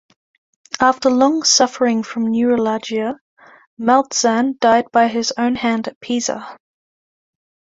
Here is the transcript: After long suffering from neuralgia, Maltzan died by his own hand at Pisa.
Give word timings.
After 0.79 1.11
long 1.11 1.43
suffering 1.43 2.01
from 2.01 2.31
neuralgia, 2.31 3.19
Maltzan 3.79 4.57
died 4.57 4.85
by 4.91 5.07
his 5.07 5.31
own 5.37 5.53
hand 5.53 5.87
at 5.89 5.99
Pisa. 5.99 6.57